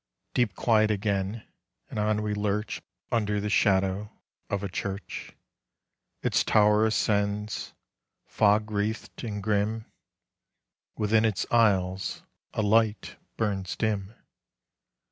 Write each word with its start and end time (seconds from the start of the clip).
Deep 0.33 0.55
quiet 0.55 0.89
again, 0.89 1.45
and 1.91 1.99
on 1.99 2.23
we 2.23 2.33
lurch 2.33 2.81
Under 3.11 3.39
the 3.39 3.51
shadow 3.51 4.11
of 4.49 4.63
a 4.63 4.67
church: 4.67 5.33
Its 6.23 6.43
tower 6.43 6.87
ascends, 6.87 7.75
fog 8.25 8.71
wreathed 8.71 9.23
and 9.23 9.43
grim; 9.43 9.85
Within 10.97 11.23
its 11.23 11.45
aisles 11.51 12.23
a 12.55 12.63
light 12.63 13.15
burns 13.37 13.75
dim.... 13.75 14.15